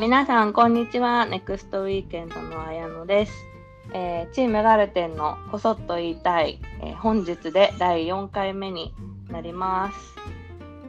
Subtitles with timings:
[0.00, 1.26] 皆さん、こんにちは。
[1.26, 3.32] ネクストウィーケンドの綾野です。
[3.92, 8.94] えーチームガルテンのこそっと言いたい、えー本日で第4回目に
[9.28, 9.98] なります。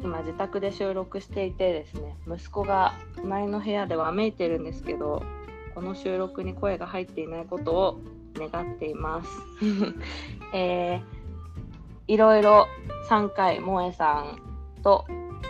[0.01, 5.23] 今、自宅で収録していてですね、息子が隣の部屋でわめいてるんですけど、
[5.75, 7.99] この収録に声が入っていないことを
[8.37, 9.29] 願っています。
[10.55, 11.01] えー
[12.07, 12.69] いろいろ
[13.09, 14.39] 3回、萌えさん
[14.81, 15.03] と、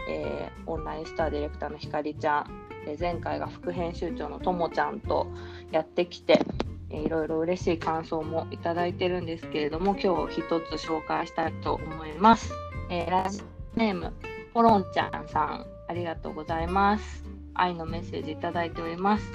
[0.09, 5.27] えーオンラインスターディレクターのひかりちゃん、え前回が副編集長のともちゃんと
[5.71, 6.43] やってきて、
[6.89, 12.53] えーいろいろ嬉しい感想もいただいてるんですけれども今日一つ紹介したいと思います、
[12.89, 13.41] えーラジ
[13.75, 14.13] オネーム
[14.53, 17.23] ポロンちゃんさんありがとうございます。
[17.53, 19.25] 愛のメッセージいただいております。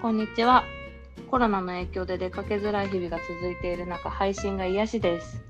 [0.00, 0.64] こんにちは。
[1.28, 5.47] コロナの影響で出かけづらい日々が続いている中配信が癒しです。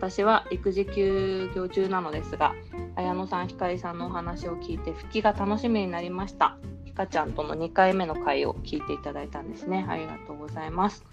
[0.00, 2.54] 私は育児休業中なのですが
[2.96, 6.56] 綾野さん、ひかりさんのお話を聞いて、復帰が楽しみになりました。
[6.84, 9.86] ひかちゃんとの2回目の回を聞いていただいたんですね。
[9.88, 11.04] ありがとうございます。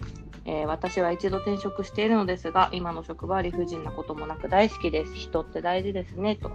[0.44, 5.14] えー私は一度転職しているのですが、今の職場は理不尽なこともなく大好きです。
[5.14, 6.36] 人って大事ですね。
[6.36, 6.50] と。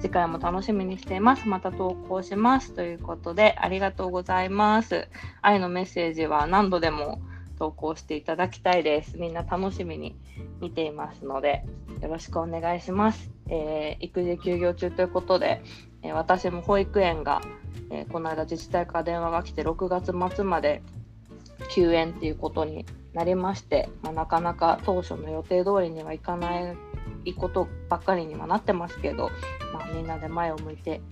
[0.00, 1.46] 次回も楽しみにしています。
[1.46, 2.72] また投稿します。
[2.72, 5.08] ということで、ありがとうございます。
[5.42, 7.20] 愛のメッセージは何度でも
[7.60, 9.18] 投稿していただきたいです。
[9.18, 10.16] みんな楽しみに
[10.62, 11.62] 見ていますので、
[12.00, 13.30] よろしくお願いします。
[13.48, 15.62] えー育児休業中ということで、
[16.02, 17.42] え私も保育園が、
[17.90, 20.82] えーこの間自治体から電話が来て6月末まで
[21.70, 26.58] 休園っていうことになりまして、まあ、なかなか当初の予定通りにはいかな
[27.26, 29.30] いことばっかりにはなってますけど、
[29.74, 31.02] まあ、みんなで前を向いて、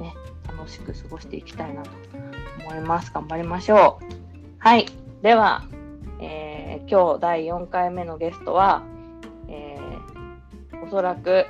[0.00, 0.14] ね、
[0.46, 1.90] 楽しく過ごしていきたいなと
[2.68, 3.12] 思います。
[3.12, 4.04] 頑張りましょう。
[4.60, 4.86] はい。
[5.22, 5.64] では、
[6.20, 8.82] えー今日第4回目のゲストは、
[9.48, 11.44] えーおそらく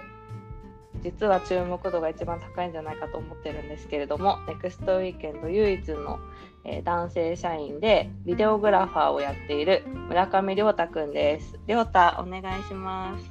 [1.02, 6.18] 実は注目度が一番高いんじゃないかと思ってるんですけれども、ネクストウィーケンド唯一の、
[6.64, 11.58] えー男性社員でビデオグラファーをやっている村上亮太くんです。
[11.66, 13.30] 亮太、お願いします。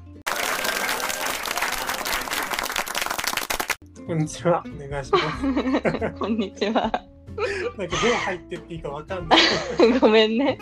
[4.06, 6.11] こんにちは、お願いします。
[6.17, 7.16] こんにちは。
[7.77, 9.39] なんかどう入ってっていいかわかんない。
[10.01, 10.57] ごめんね。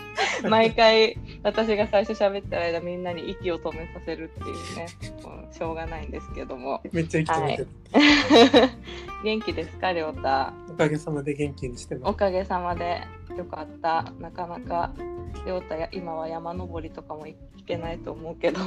[0.48, 4.86] 毎回私が最初喋ってる間みんなに息を止めさせるっていうね、
[5.22, 6.82] もうしょうがないんですけども。
[6.92, 7.68] めっちゃ生きてみてる。
[9.24, 10.52] 元気ですか、亮太？
[10.70, 12.10] おかげさまで元気にしてます。
[12.10, 13.02] おかげさまで
[13.36, 14.12] よかった。
[14.20, 14.92] なかなか、
[15.46, 17.34] りょうたや今は山登りとかも行
[17.66, 18.60] けないと思うけど、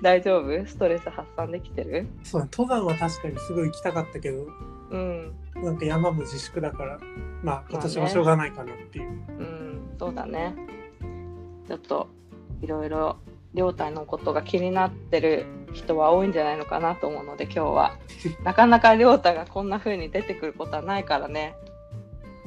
[0.00, 0.66] 大丈夫？
[0.66, 2.06] ストレス発散できてる？
[2.22, 4.46] そう登山は確かにすごい行きたかったけど、
[4.90, 6.98] うん、なんか山も自粛だから、
[7.42, 9.10] まあ今年はしょうがないかなっていう。
[9.10, 10.54] うん、そうだね。
[11.66, 12.08] ちょっと、
[12.62, 13.16] いろいろ、
[13.54, 17.98] りょうたのことが気になってる人は多いんじゃないのかなと思うので、今日は。
[18.44, 21.54] なかなかりょうたがこんな風に出てくることはないからね。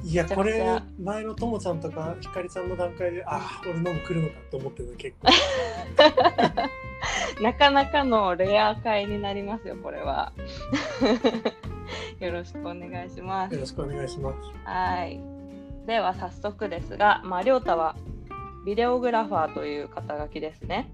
[0.03, 5.28] いや、これ前のともちゃんとかひかりちゃんの段階で、ああ、俺のも来るのかって思ってた結構。
[7.41, 10.31] なかなかのレア回になりますよ、これは。
[12.19, 13.62] よろしくお願いしますよ。
[13.62, 14.38] ろしくお願いします。
[14.64, 15.19] はい。
[15.86, 17.96] では早速ですが、まあ、りょうたは
[18.66, 20.90] ビデオグラファーという肩書きですね。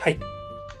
[0.00, 0.18] はい。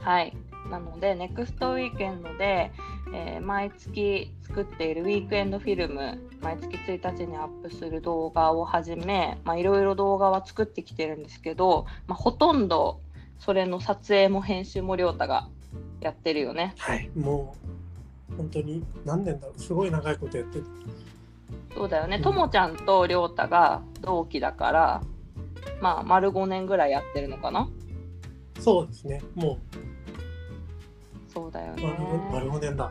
[0.00, 0.36] はい。
[0.70, 2.70] なので、ネクストウィーケンドで、
[3.12, 13.00] えー毎月作っているウィークエンドフィルム、毎月1日にアップする動画をはじめ、まあいろいろ動画は作ってきてるんですけど、まあ、ほとんど
[13.38, 15.48] それの撮影も編集もりょうたが
[16.00, 16.74] やってるよね。
[16.78, 17.10] はい。
[17.16, 17.56] も
[18.32, 19.60] う、本当に何年だろう。
[19.60, 20.64] すごい長いことやってる。
[21.74, 22.16] そうだよね。
[22.16, 25.02] うんともちゃんとりょうたが同期だから、
[25.80, 27.68] まあ丸5年ぐらいやってるのかな。
[28.60, 29.22] そうですね。
[29.34, 29.58] もう、
[31.32, 31.94] そうだよね。
[32.32, 32.90] 丸5年だ。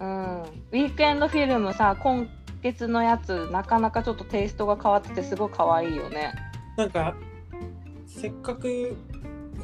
[0.00, 0.42] うん。
[0.42, 2.28] ウィークエンドフィルムさ、今
[2.62, 6.32] 月のやつ、なかなかちょっとテイストが変わってて、すごい可愛いよね。
[6.76, 7.14] なんか
[8.06, 8.96] せっかく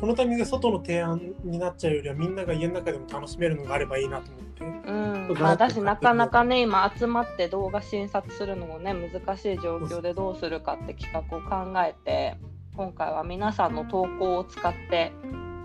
[0.00, 5.38] このタイミングで外の提案になっちゃうよりはみんなが家の中でも楽しめるのがあればいいなと思ってうん。
[5.38, 12.36] まあ、だし、なかなかね、今集まって動画診察するのもね、難しい状況でどうするかって企画を考えて、
[12.76, 15.12] 今回は皆さんの投稿を使って、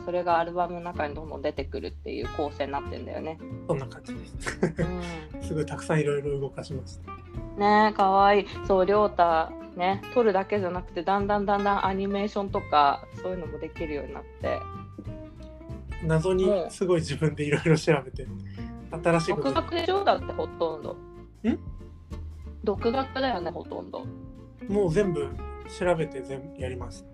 [0.03, 3.37] それがアルバムの中にどんどん出てくるっていう構成になってんだよね。
[3.67, 5.41] そんな感じですうん。
[5.41, 7.11] すごいたくさんいろいろ動かしました
[7.57, 14.59] ねえかわいいそうりょうたね撮るだけじゃなくてだんだんだんだんアニメーションとかそういうのもできるようになって。
[16.05, 18.27] 謎にすごい自分でいろいろ調べて
[18.91, 19.53] 新しいこと。
[19.53, 20.03] 独学でしょ？
[20.03, 20.91] だってほとんど。
[20.91, 20.97] ん？
[22.63, 24.05] 独学だよねほとんど。
[24.67, 25.29] もう全部
[25.79, 27.05] 調べて全部やります。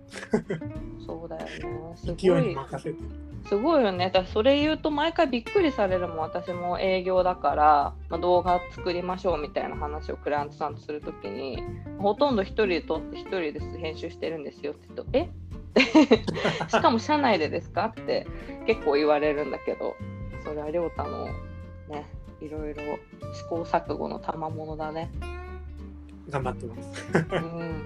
[1.06, 1.48] そうだよね。
[1.96, 2.42] すごい。
[2.42, 2.98] に任せて。
[3.46, 4.10] すごいよね。
[4.10, 6.18] だそれ言うと毎回びっくりされるもん。
[6.18, 11.62] 私も営業だから、まあ、動画作りましょうみたいな話をクライアントさんとするときに、
[11.98, 15.30] ほとんど一人で撮って一人です編集してるんですよって言うと、え？
[16.68, 17.86] しかも社内でですか？
[17.86, 18.26] って
[18.66, 19.94] 結構言われるんだけど、
[20.44, 21.24] それは亮太の
[21.88, 22.06] ね、
[22.42, 22.82] いろいろ
[23.32, 25.10] 試行錯誤の賜物だね。
[26.28, 27.06] 頑張ってます。
[27.14, 27.82] うん、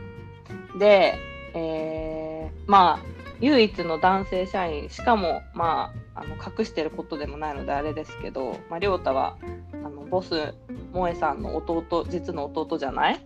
[0.78, 1.14] で、
[1.54, 9.36] えーまあ唯一の男性社員しかもまああの隠してることでもないのであれですけど、まあ、亮太は
[9.72, 10.54] あのボス
[10.92, 13.20] 萌えさんの弟実の弟じゃない？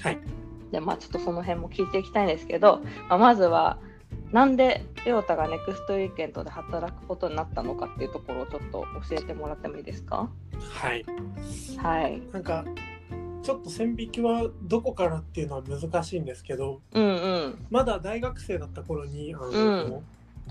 [0.00, 0.18] はい。
[0.70, 3.78] でまあちょっとその辺も聞いていきたいんですけど、まあ、まずは
[4.32, 10.28] なんで亮太がネクストウィーケンドで働くことになったのかっていうところをちょっと教えてもらってもいいですか？
[10.60, 11.04] はい。
[11.78, 12.64] はいなんか、
[13.44, 17.08] ちょっと線引きはどこからっていうのは難しいんですけど、うんう
[17.48, 17.66] ん。
[17.70, 20.02] まだ大学生だった頃に、あの、うん。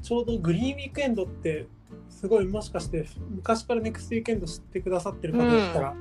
[0.03, 1.65] ちょうどグリーンウィークエンドって、
[2.09, 5.95] すごいもしかして昔からネクストウィークエンド知ってくださってる方だったら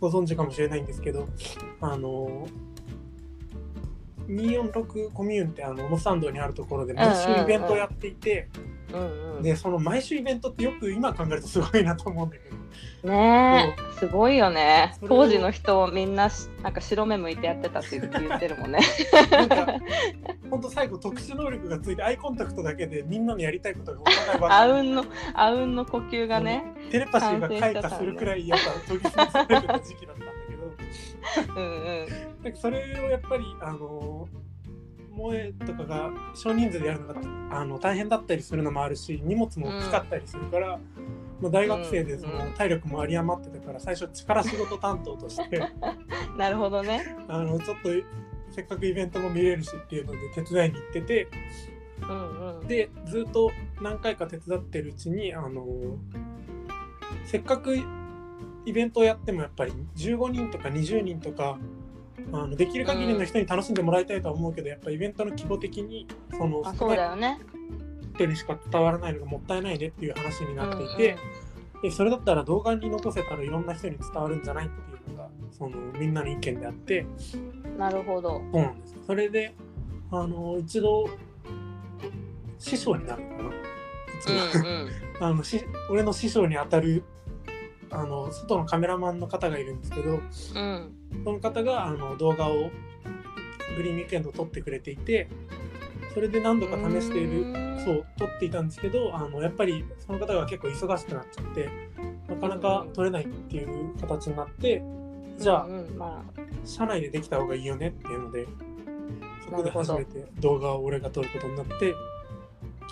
[0.00, 1.28] ご存知かもしれないんですけど、
[1.80, 2.46] あの、
[4.28, 8.48] 246コミューンってあのモスタンドにあるところで毎週イベントをやっていて、
[8.92, 9.42] うんうん。
[9.42, 12.62] でその毎週イベントってよく今考えるとすごいなと思うんだけど。
[13.04, 14.96] ねえすごいよね。
[15.06, 18.78] 当時の人みんなしなんか白目向いてやってたって言ってるもんね。
[19.30, 19.66] なんか
[20.48, 25.04] 本当最後特殊能力がついてアイコンタクトだけでみんなのやりたいことがお互い分あかるうんの
[25.34, 30.16] あうんの呼吸がねテレパシーが開花するくらいやっぱ研ぎ澄まされてた時期だっ
[31.56, 34.28] うんそれをやっぱりあの
[35.14, 37.20] 萌えとかが少人数でやるのが
[37.50, 40.78] あの大変だったりするのもあるし荷物も大きかったりするから、
[41.40, 42.52] まあ、大学生でそのうん。
[42.54, 45.62] 体力も有り余ってたから最初力仕事担当として
[46.36, 47.16] なるほどね。
[47.28, 47.90] あのちょっと
[48.50, 51.28] せっかくイベントも見れるしっていうので手伝いに行ってて
[52.02, 52.66] うんうん。
[52.66, 55.66] でずっと何回か手伝ってるうちにあの
[57.24, 57.76] せっかく
[58.64, 61.58] イベントをやってもやっぱり15人とか20人とか
[62.32, 67.38] あのできる限りの人に楽しんでもらいたいとは思うけど、やっぱイベントの規模的にそのあそうだよね。
[68.14, 71.16] 人にしか伝わらないのがもったいないねっていう話になっていて、
[71.82, 77.00] でそれだったら動画に残せたらいろんな人に伝わるんじゃないっていうのがそのみんなの意見であって。
[77.00, 78.42] うんうんなるほど。
[78.52, 79.54] そうなんですそれで
[80.10, 81.08] あの一度
[82.58, 84.90] 師匠になるのかな、うんうん。
[85.20, 87.02] あのし俺の師匠にあたる
[87.92, 90.14] あの外のカメラマンの方がいるんですけどう
[90.60, 90.92] ん。
[91.24, 92.70] その方があの動画を
[93.76, 95.28] グリーンウィークエンド撮ってくれていて
[96.14, 97.54] それで何度か試している
[97.84, 101.70] そう撮っていたんですけどあのやっぱりその方が結構忙しくなっちゃって
[102.28, 104.82] なかなか撮れないっていう形になって
[105.38, 106.22] じゃあうんうんま
[106.64, 108.46] 社内でできた方がいいよねっていうので
[109.44, 111.94] そこで初めて動画を俺が撮ることになって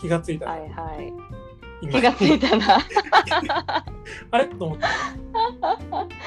[0.01, 0.51] 気がついた。
[0.51, 1.09] はいはい。
[1.09, 1.40] 今
[1.81, 2.79] 気がついたな。
[4.31, 4.47] あれ？
[4.47, 4.85] と思って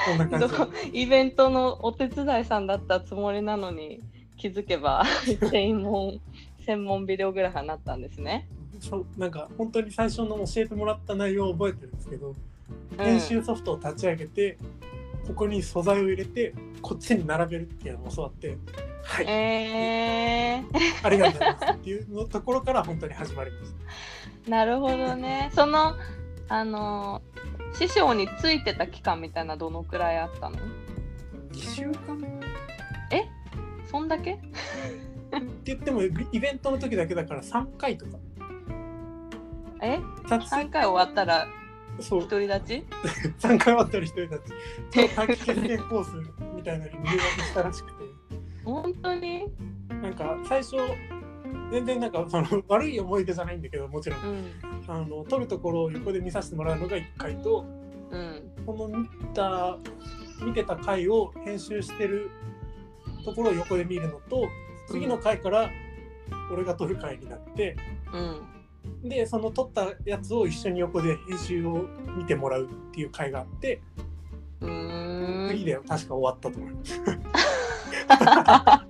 [0.06, 1.02] こんな感じ。
[1.02, 4.00] イベントのお手伝いさんだったつもりなのに
[4.36, 5.04] 気づけば
[5.50, 6.20] 専門
[6.64, 8.48] 専門ビデオグラファーになったんですね。
[8.80, 12.34] そうなんか本当に最初の教えてもらった内容を覚えてるんですけど、
[12.98, 13.04] うん。
[13.04, 14.58] 編集ソフトを立ち上げて
[15.26, 18.58] ここに素材を入れてこっちに並べるっていうのを教わって
[19.04, 20.62] はい、え
[21.02, 23.74] ありがとうございますっていうのところから本当に始まりましー、
[24.48, 25.50] なるほどね。
[25.54, 25.94] その
[26.48, 27.22] あの
[27.74, 30.56] 師匠についてた期間みたいなどのくらいあったの？
[30.56, 30.62] た
[31.52, 31.92] 2週間。
[32.16, 33.28] って
[33.90, 34.38] そんだけ？
[35.64, 38.18] 言ってもイベントの時だけだから3回とか。
[39.82, 39.98] え？
[40.28, 41.46] 撮 ?3 回終わったら
[42.00, 42.20] そう。
[42.22, 42.84] 独り立ち？
[43.40, 44.42] 3回終わったら一人たち。
[44.90, 46.10] 超短期決戦コース
[46.54, 48.04] みたいなのに入学したらしくて。
[48.64, 49.46] 本当に？
[50.02, 50.76] なんか最初
[51.70, 54.50] 全然なんかその悪い思い出じゃないんだけどもちろんうん。
[54.86, 57.64] あの撮るところを横で見させてもらうのが1回と
[58.10, 58.42] うん。
[58.66, 59.78] この見た
[60.42, 62.30] 見てた回を編集してる
[63.24, 64.48] ところを横で見るのと
[64.88, 65.70] 次の回から
[66.52, 67.76] 俺が撮る回になって、
[68.12, 68.18] う
[69.06, 69.08] ん。
[69.08, 73.80] でその撮ったやつを一緒に横で編集を見てもらうっていう回があって
[74.60, 75.48] うーん。
[75.48, 77.00] 次で確か終わったと思います。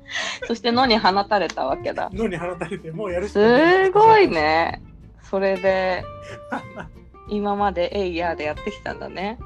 [0.47, 2.11] そして野に放たれたわけだ。
[2.13, 4.83] のに放たれてもうやるしすごいね。
[5.23, 6.05] それで
[7.29, 9.39] 今までエイヤーでやってきたんだね。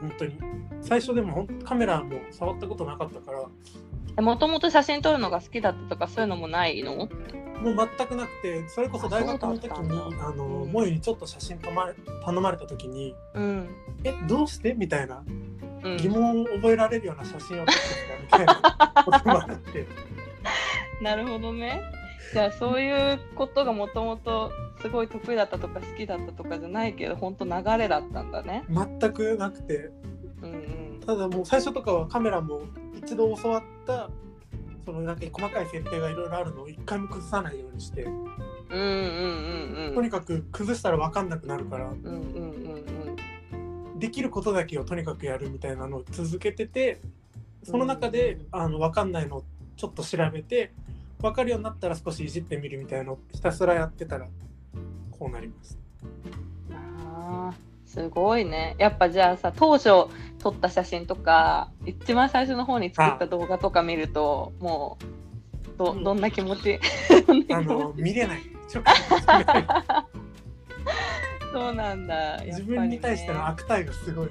[0.00, 0.38] 本当に
[0.80, 3.44] 最初でもカメラも触ったことなかったから
[4.20, 6.96] もともと写真撮るのが好きだったとかそういうのもないの？
[6.96, 9.90] もう全くなくてそれこそ大学の時に
[10.22, 13.68] あのうん萌えにちょっと写真頼まれ頼まれた時にうん。
[14.02, 15.22] 「えどうして?」みたいな
[15.82, 17.80] うん、疑問を覚えられるような写真を撮って
[18.28, 18.56] きたみたい
[18.94, 19.86] な こともあって
[21.02, 21.80] なるほどね。
[22.34, 28.64] じゃあそういうことがもともとすごい得意だったとか好きだったとかじゃないけど本当流れだったんだね。
[28.68, 29.90] 全くなくて
[30.42, 30.89] うんうん。
[31.06, 32.62] ただもう最初とかはカメラも
[32.96, 34.10] 一度教わった
[34.84, 38.24] そのなんか細かい設定がいろいろあるのを一回も崩さないようにして、うんうん
[38.70, 39.94] うんうん。
[39.94, 47.00] とにかく崩したら分かんなくなるからうんうんうんできることだけをとにかくやるみたいなのを続けてて
[47.62, 49.44] その中で、あの分かんないのを
[49.76, 50.72] ちょっと調べて
[51.20, 54.28] 分かるようになったら少しいじってみるみたいなのをひたすらやってたら
[55.10, 55.78] こうなります。
[56.68, 56.74] うん。
[56.74, 58.76] ああすごいね。
[58.78, 59.88] やっぱじゃあさ当初
[60.38, 64.96] 撮った写真とか一番最初の方に作った動画とか見るとも
[65.74, 66.78] うどうんどんな気持ち？
[67.26, 68.42] どんなあの見れない
[71.52, 72.36] そうなんだ。
[72.38, 74.28] ね自分に対しての悪態がすごい。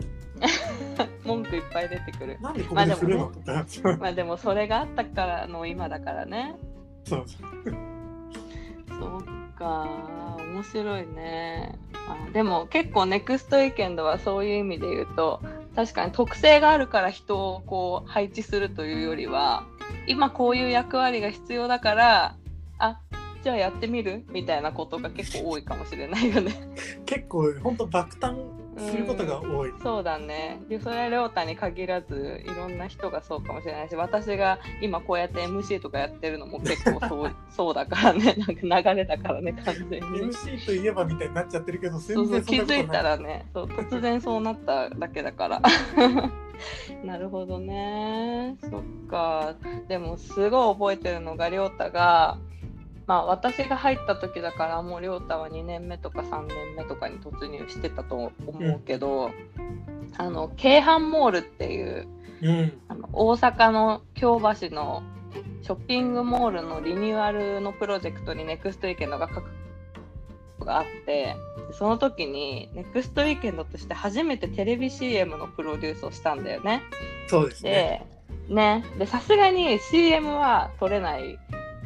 [1.26, 2.38] 文句いっぱい出てくる。
[2.40, 6.56] なんでここでするのとか、そうまあでもそれがあったからの今だからね。
[7.04, 7.74] そうそう
[8.88, 9.88] そっか、
[10.54, 11.78] 面白いね。
[12.08, 15.42] あでも結構ネクストウィーケンドはそういう意味で言うと
[15.76, 19.64] 確かに特性があるから人をこう配置するというよりは
[20.08, 22.36] 今こういう役割が必要だから
[22.80, 23.00] あ
[23.44, 24.26] じゃあやってみる？
[24.32, 26.52] みたいなことが結構多いかもしれないよね。
[27.06, 28.36] 結構本当爆誕
[28.80, 29.74] することが多い。
[29.82, 30.62] そうだね。
[30.70, 40.20] でそれは亮太に限らずいろんな人がそうかもしれないし私が今こうやって MC とかやってるのも結構そう そうだからねなんか流れだからね完全にね。
[40.28, 45.62] MC といえばみたいになっちゃってるけど全然気づいたらねそう突然そうなっただけだから
[47.04, 49.56] なるほどねそっか
[49.88, 52.38] でもすごい覚えてるのが亮太が
[53.10, 59.32] まあ私が入った時だからもう亮太は2年目とか3年目とかに突入してたと思うけど、
[60.16, 62.08] あの京阪モールっていう
[62.44, 65.02] うんあの大阪の京橋の
[65.64, 69.50] ショッピングモールのリニューアルのプロジェクトにネクストウィーケンドが書くこ
[70.60, 71.36] とがあって
[71.68, 76.84] でその時にネクストウィーケンドとして初めてテレビ CM のプロデュースをしたんだよね。
[77.26, 78.06] そうですね。
[79.00, 81.40] でさすがに CM は撮れない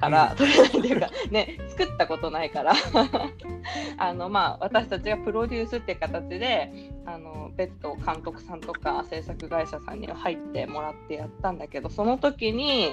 [0.04, 0.38] から、うん。
[0.38, 2.74] 撮れないっていうかね作ったことないから。
[3.98, 6.72] あのまあ私たちがプロデュースっていう形で
[7.06, 12.90] あの別途監督さんとか制作会社さんには入ってもらってやったんだけどその時に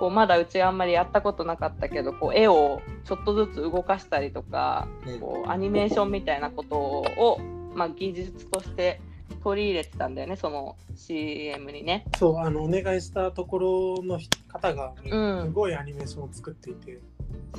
[0.00, 5.20] こうまだうちあんまりやったことなかったけどこう絵をちょっとずつ動かしたりとかうん。
[5.20, 7.38] こうアニメーションみたいなことを、
[7.74, 9.00] まあ、技術として
[9.42, 12.04] 取り入れてたんだよねその CM にね。
[12.18, 14.18] そうあのお願いしたところの
[14.48, 17.00] 方がうんすごいアニメーションを作っていて、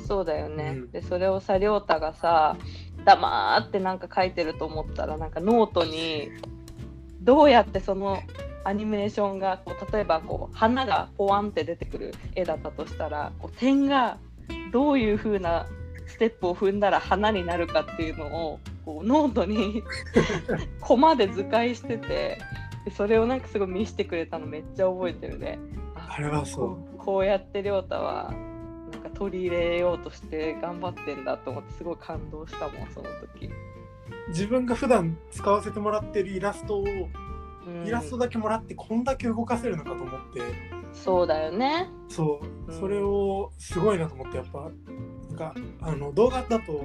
[0.06, 0.90] そうだよね、うん。
[0.90, 2.56] でそれをさ亮太がさ
[3.04, 6.30] 黙ってなんか書いてると思ったらなんかノートに
[7.22, 8.18] どうやってその
[8.64, 14.18] アニメーションがこう例えばこう花がポワンって出てくる絵だったとしたらこう点が
[14.72, 15.66] どういう風な
[16.06, 19.82] ステップを踏んだら花になるかっていうのをこうノートに
[20.80, 22.38] コマで図解してて
[22.84, 25.58] でそれをなんかすごい見せてくれたのめっちゃ覚えてるね。
[25.94, 26.66] あれはそう。
[26.66, 28.32] こうこうやって亮太は
[28.92, 33.50] なんか取り入れようとして頑張ってんだと思ってすごい感動したもんその時、
[34.28, 36.84] 自分が普段使わせてもらってるイラストを
[37.66, 37.86] うん。
[37.86, 40.40] イラストだけもらってこんだけ動かせるのかと思って、
[40.92, 41.88] そうだよね。
[42.08, 42.80] そう、うん。
[42.80, 44.70] それをすごいなと思ってやっぱ
[45.28, 46.84] なんかあの動画だと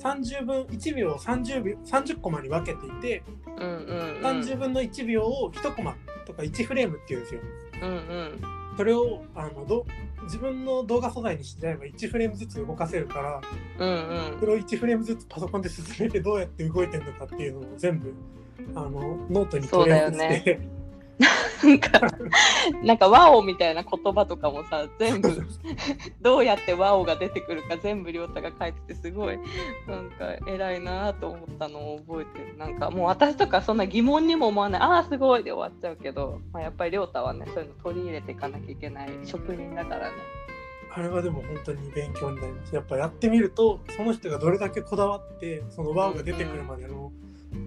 [0.00, 3.22] 30分1秒を30秒30コマに分けていて、
[3.58, 4.40] うんうんうん。
[4.40, 5.94] 30分の1秒を1コマ
[6.26, 7.40] とか1フレームっていうんですよ。
[7.82, 8.40] うんうん。
[8.76, 9.84] それをあのど
[10.24, 13.40] 自分の動画素材にしちゃえば1フレームずつ動かせるから
[13.78, 18.14] うんそれを1フレームずつパソコンで進めてどうやって動いてるのかっていうのを全部
[18.74, 18.90] あの
[19.28, 20.79] ノートに取り寄せて、うん
[21.62, 22.00] なんか
[22.82, 25.28] なんか wow みたいな言葉とかもさ全部
[26.20, 29.38] どうやってワオが出てくるか全部亮太が書いててすごい
[29.86, 32.56] なんか偉いなと思ったのを覚えてる。
[32.56, 34.80] なんかもう私とかそんな疑問にも思わない。
[34.80, 40.14] ああすごいで終わっちゃうけど、まあ、やっぱり亮太はねそういうの取り入れていかなきゃいけない職人だからね。
[40.92, 42.74] あれはでも本当に勉強になります。
[42.74, 47.12] やっぱやってみるとその人がどれだけこだわってそのワオが出てくるまでの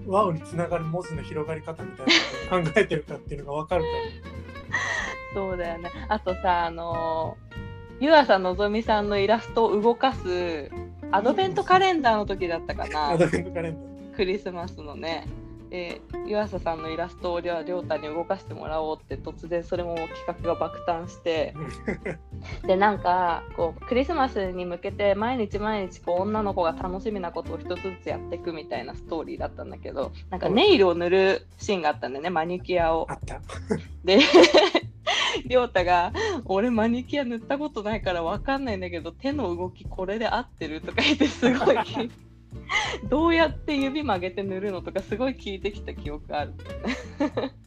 [0.08, 2.08] ワオにつながる文字の広がり方みたい
[2.52, 3.88] なのを考えてるかっていうのが分かるか
[5.34, 5.90] そうだよね。
[6.10, 7.54] あとさあのー
[8.00, 10.70] 湯浅のぞみさんのイラストを動かす
[11.12, 12.90] アドベントカレンダーの時だったかな。
[12.90, 14.16] ら アドベントカレンダー。
[14.16, 15.26] クリスマスのね、
[15.74, 21.56] で湯浅さんのイラストをりょう太に動かしてもらおうって突然それも企画が爆誕して
[22.68, 33.16] でなんかこうクリスマスに向けて毎日毎日こう女の子が楽しみなことを一つずつやっていくみたいなストーリーだったんだけどなんかネイルを塗るシーンがあったんだよねマニキュアをあ。
[33.16, 33.42] った
[34.04, 34.20] で
[35.48, 36.14] 亮太が
[36.46, 41.76] 「俺マニキュア塗ったことないからわかんないんだけど手の動きこれで合ってる?」とか言ってすごい
[43.10, 46.54] どうやって指曲げて塗るのとかすごい聞いてきた記憶ある。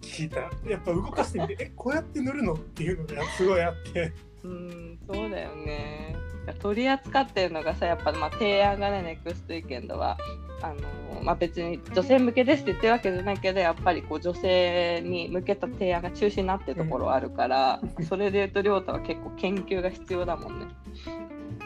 [0.00, 4.12] 聞いたやっぱ動かしてみてえこうやって塗るのっていうのがすごいあって
[4.44, 6.16] うんそうだよね。
[6.60, 10.16] 取り扱ってるのがさやっぱまあ提案がねネクストウィーケンドは
[10.62, 10.76] あの
[11.22, 20.66] まあ、別に女性向けですって言ってるわけじゃないけどやっぱりこう女性に向けた提案が中心になってるところあるから、それで言うと亮太は結構研究が必要だもんね。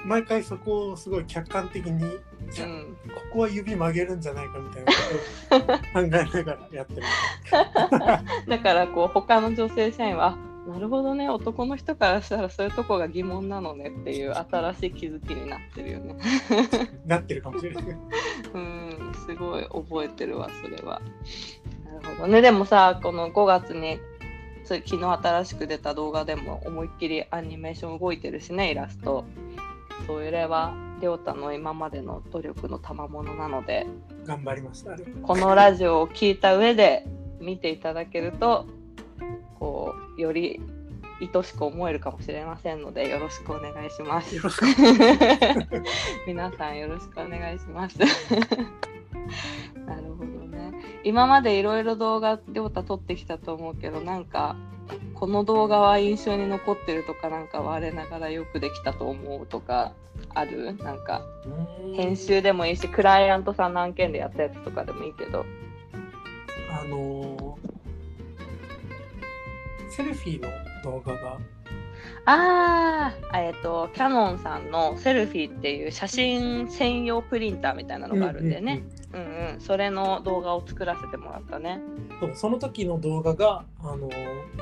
[0.05, 2.03] 毎回そこをすごい客観的に
[2.50, 7.02] じゃあうん、ここは指曲げるんじゃないかみたいなことを考えながらやってる
[8.49, 16.16] だからこう他の女性社員はあなるほどね男の人からしたらそういうとこが疑問なのねっていう新しい気づきになってるよね。
[17.07, 17.85] なってるかもしれない
[18.54, 21.00] うんすごい覚えてるわそれは。
[21.85, 23.99] なるほどねでもさこの5月に
[24.64, 29.25] つ昨日新しく出た動画でも思いっきりアニメーション動いてるしねイラスト。
[30.07, 33.87] それは亮太の今までの努力の賜物なので
[34.25, 37.07] 頑張りましたこのラジオを聞いた上で
[37.40, 38.66] 見ていただけると
[39.59, 40.61] こうより
[41.21, 44.35] 愛しく思えるかもしれませんのでよろしくお願いします。
[46.26, 47.99] 皆さんよろしくお願いします。
[47.99, 48.07] な
[49.97, 50.73] るほどね。
[51.04, 54.57] 今までいろいろ動画りょうた撮ってきたと思うけどなんか
[55.15, 59.93] この動画は印象に残ってるとかなんか我ながらよくできたと思うとか
[60.35, 60.75] ある？
[60.77, 61.23] なんか
[61.95, 65.45] 編集でもいいしクライアントさんの案件でやったやつとかでもいいけど。
[66.71, 67.81] あのー
[69.91, 70.49] セルフィーの
[70.85, 71.37] 動画が
[72.25, 78.85] ああ、えっ、と、キャノンさんのセルフィーっていう写真専用プリンターみたいなのがあるんだよね。
[79.13, 79.25] うんう
[79.57, 81.81] ん、それの動画を作らせてもらったね。
[82.21, 84.60] そうその時の動画が、あのー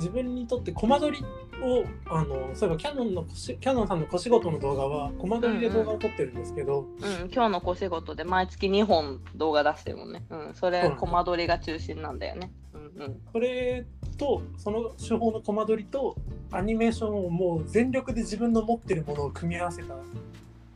[0.00, 1.22] 自分にとってコマ撮り
[1.62, 10.24] を、あのーそういえばキャノンのキャノンさんの小仕事の動画はコマ撮りで動画を撮ってるんですけど、うん、今日の小仕事で毎月2本動画出してるもんね。
[10.30, 12.50] うん、それコマ撮りが中心なんだよね。
[12.74, 13.20] うんうん。
[13.32, 13.84] それ
[14.16, 16.16] とその手法のコマ撮りと
[16.50, 19.96] アニメーションをもう全力で自分の持ってるものを組み合わせたう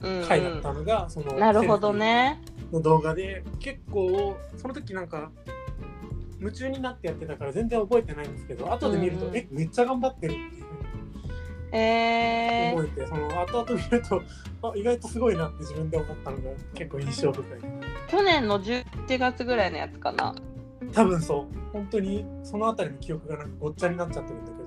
[0.09, 2.43] んうん回だったのが、そのなるほどね。
[2.73, 5.31] の動画で結構その時なんか
[6.45, 10.75] 夢中になってやってたから全然覚えてないんですけど後で見ると、うんえめっちゃ頑張ってるっていうふ
[11.77, 14.23] えー、覚えて、その後々見ると
[14.63, 16.43] あ意外とすごいなって自分で思ったのが
[16.75, 17.45] 結構印象深い。
[18.09, 20.35] 去年の11月ぐらいのやつかな。
[20.93, 21.71] 多分そう。
[21.73, 24.63] 本当にそのあたりの記憶がなんかごっちゃになっちゃってるんだけど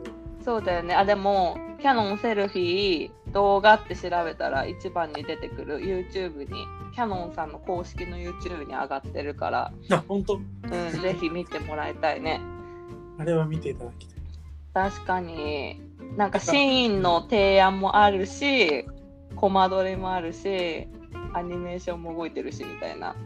[0.48, 0.96] そうだよね。
[0.96, 10.36] あ、でも、キャノンセルフィー動画って調べたら一番に出てくる YouTube に、キャノンさんの公式の YouTube に上がってるから、 あ本当？
[10.36, 10.42] うん、
[11.02, 12.40] ぜひ見てもらいたいね。
[13.20, 14.18] あれは見ていただきたい
[14.74, 15.82] 確かに、
[16.16, 18.86] なんかシーンの提案もあるし、
[19.36, 20.88] コマ撮りもあるし、
[21.34, 23.18] アニメーションも動いてるしみたいな。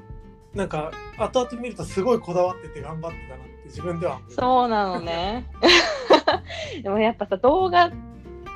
[0.55, 5.45] なんか後々見るとすごいこだわってて頑張ってたなって自分ではそうなのね。
[6.83, 7.91] でもやっぱさ、動画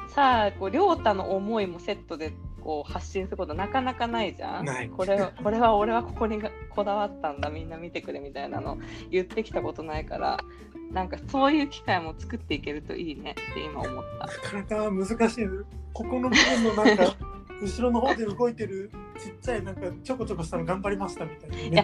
[0.09, 2.33] さ、こう、りょうたの思いもセットで
[2.65, 4.89] こう発信することなかなかないじゃん。
[4.89, 8.79] これはこれは俺はここにがこだわったんだみんな見てくれみたいなの
[9.11, 10.39] 言ってきたことないから
[10.91, 14.25] なんかそういう機会も作っていけるといいねって今思った。
[14.57, 15.45] なかなか難しい。
[15.93, 17.15] ここの部分のなんか
[17.61, 21.55] 後ろの方で動いてるちっちゃいなんかちょこちょこしたの頑張りましたみたいな。
[21.55, 21.83] めっ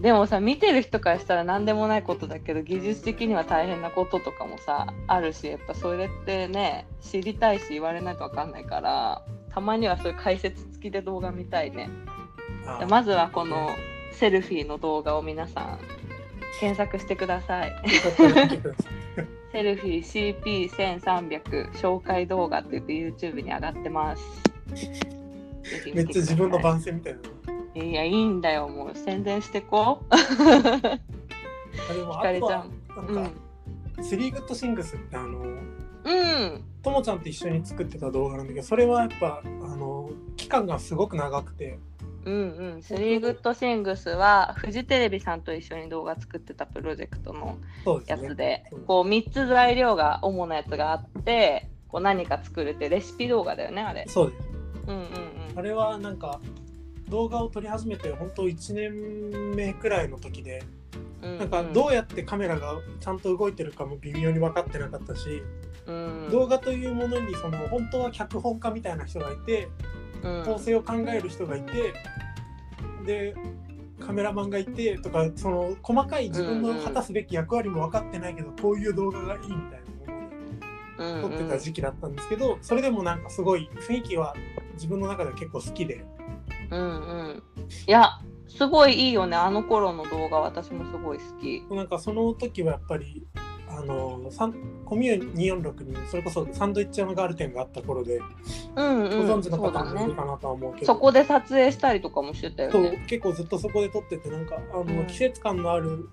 [0.00, 11.88] でもさ見てる人からしたら何でもないことだけど技術的には大変なこととかもさあるしやっぱそれってね知りたいし言われないと分かんないからたまにはそういう解説付きで動画見たいね。
[12.88, 13.70] まずはこの
[14.12, 15.78] セルフィーの動画を皆さん
[16.60, 17.72] 検索してください
[19.52, 24.22] セルフィー CP1300 紹介動画って言って YouTube に上がってます。
[25.94, 27.20] めっちゃ自分の番宣みたいな。
[27.84, 30.14] いや、いいんだよ、もう宣伝してこう。
[30.14, 30.98] あ
[31.92, 32.70] でもちゃん。
[33.08, 34.02] うなんんか、。
[34.02, 36.64] スリーグッドシングスってあのうん。
[36.82, 41.78] ともちゃんと一緒に作ってた動画なんだけどそれはやっぱあの期間がすごく長くて
[42.24, 42.82] うんうん。
[42.82, 47.58] スリーグッドシングスは、フジテレビさんと一緒に動画作ってたプロジェクトの
[48.06, 54.04] やつで、そうこう3つ材料が主なやつがあって、こう何か作るってレシピ動画だよね、あれ。
[54.08, 54.52] そうです
[54.88, 55.06] うんうん
[55.54, 56.40] あれはなんか
[57.08, 60.62] 動画を撮り始めて本当1年目くらいの時で
[61.22, 61.38] うん。
[61.38, 65.42] なんかどうやってカメラがちゃんと動いてるかも微妙に分かってなかったし、
[65.86, 70.01] うん、動画というものにその本当は脚本家みたいな人がいてうん
[70.44, 71.94] 構成を考える人がいて
[73.06, 73.34] で
[74.00, 79.82] カメラマンがいてとかその細かい自分の果たすべき役割も分かってないけどこういう動画がいいみたいな
[81.20, 84.34] 撮ってた時期だったんですけど、それでもなんかすごい雰囲気は
[84.74, 86.04] 自分の中では結構好きで。
[86.70, 87.42] うんうん。
[87.86, 89.36] いや、すごいいいよね。
[89.36, 91.62] あの頃の動画、私もすごい好き。
[91.74, 93.26] なんかその時はやっぱり
[93.74, 94.20] あの
[94.84, 98.20] コミュー246にそれこそサンドイッチ屋のガール店があった頃で、
[98.76, 99.26] うんうん。
[99.26, 100.14] ご存知の方もいる。
[100.14, 103.04] かなとは思うけど、そこで撮影したりとかもしてたよね。
[103.06, 106.08] 結構ずっとそこで撮っててなんかあの、うん季節感のある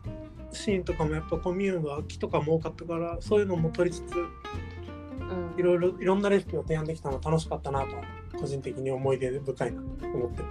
[0.51, 7.95] シーンとかもやっぱコミューンは木とかも多かったからそういうのも撮りつつうんいろいろいろんなレシピを提案できたのは楽しかったなと
[8.39, 10.43] 個人的に思い出深いなと思って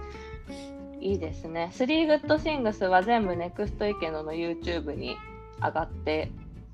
[1.01, 1.69] いいですね。
[1.73, 5.15] スリーグッドシングスは全部ネクストイケンドの YouTube に
[5.61, 6.31] 上がって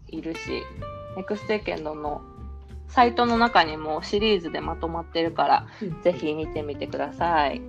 [0.07, 0.63] いるし、
[1.15, 2.21] ネクストイケンドの
[2.87, 5.67] サイトの中にもシリーズでまとまってるから、
[6.03, 7.61] ぜひ見てみてください。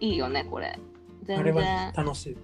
[0.00, 0.78] いいよね、これ。
[0.78, 0.78] あ
[1.24, 2.36] 全然楽し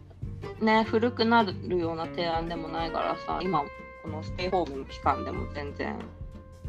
[0.60, 3.64] いね、古くなるような提案でもないからさ、今、
[4.02, 5.96] このステイホームの期間でも全然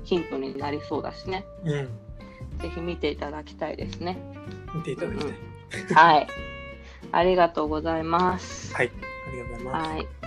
[0.03, 1.45] ヒントになりそうだしね。
[1.63, 1.89] うん
[2.61, 4.17] ぜひ見ていただきたいですね。
[4.73, 6.27] 見ていただきたい、はい。
[7.11, 8.73] ありがとうございます。
[8.73, 8.91] はい
[9.27, 10.24] ありがとうございます、はい。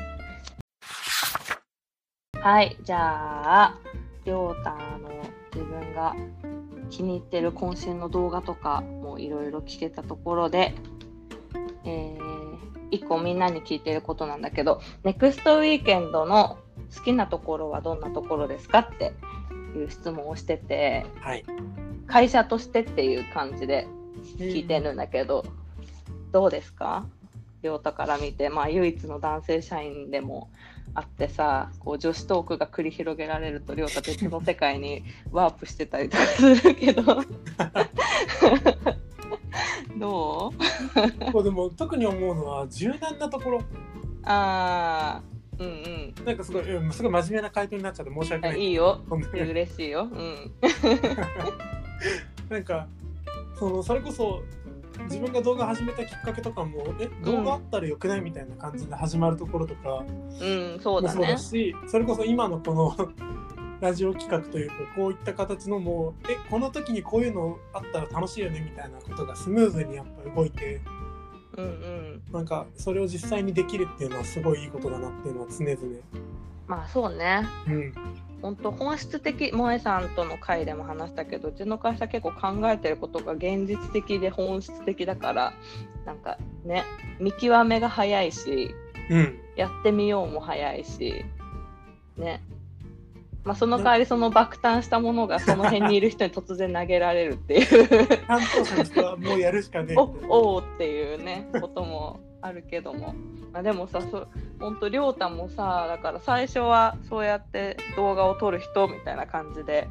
[2.50, 3.78] はい、じゃあ、
[4.24, 5.10] りょうたの
[5.54, 6.16] 自分が
[6.88, 10.74] 気に入ってる渾身の動画とかもいろいろ聞けたところで、
[11.84, 12.56] えー、
[12.90, 16.56] 一個みんなに聞いてることなんだけど、ネクストウィーケンドの
[16.96, 19.12] 好きなところはどんなところですかって
[19.76, 21.44] いう質問をしてて、はい。
[22.06, 23.86] 会社としてっていう感じで
[24.38, 25.44] 聞いてるんだけど、
[26.32, 27.04] どうですか？
[27.62, 30.50] 亮太から見て、まあ、唯一の男性社員でも
[30.94, 37.02] あってさこう女子トークが繰り広げられると亮太別の世界に ワープしてたりとかするけど。
[39.98, 40.52] ど
[41.28, 41.32] う？
[41.32, 43.62] こうでも特に思うのは柔軟なところ。
[44.24, 48.56] あーうんなんかすごい、うん、すごい真面目な回答になっちゃって申し訳ない。
[48.56, 49.00] うんいいよ。
[49.32, 50.08] 嬉しいよ。
[50.10, 50.52] うん。
[52.48, 52.86] なんか
[53.58, 54.42] そのそれこそ
[55.08, 60.04] 自分が動画始めたきっかけとかもえ動画あったらよくないみたいな感じで始まるところとか
[60.40, 61.18] うんそうだね。
[61.20, 62.96] もそうだしそれこそ今のこの
[63.80, 70.80] ラジオ企画というかこういった形のもうえこの時にこういうのあったら楽しいよねみたいなことがスムーズにやっぱ動いて
[71.56, 72.22] うんうん。
[72.32, 75.76] なんかそれを実際にできるっていうのはすごいいいことだなっていうのは常々。
[76.66, 77.46] まあそうね。
[77.66, 77.94] うん
[78.40, 85.52] 本当本質的萌えさんとの回でも話したけどうちの会社結構考えてることが現実的で本質的だから
[86.06, 86.84] なんかね
[87.18, 88.74] 見極めが早いし
[89.10, 89.38] うん。
[89.56, 91.24] やってみようも早いし
[92.16, 92.42] ね。
[93.44, 98.06] まあその代わりその爆誕したものがその辺にいる人に突然投げられるっていう。
[98.26, 103.14] 担当者の人はもうやるしかねえおおうっていうねこともあるけども、
[103.52, 104.28] まあ、でもさそ
[104.60, 109.88] 本当亮太もさだから最初はそうやって動画を撮る人みたいな感じで